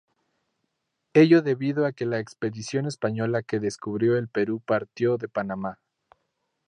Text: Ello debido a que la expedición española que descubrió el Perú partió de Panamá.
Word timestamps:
Ello 1.13 1.43
debido 1.43 1.85
a 1.85 1.91
que 1.91 2.07
la 2.07 2.17
expedición 2.17 2.87
española 2.87 3.43
que 3.43 3.59
descubrió 3.59 4.17
el 4.17 4.29
Perú 4.29 4.59
partió 4.59 5.17
de 5.17 5.27
Panamá. 5.29 5.77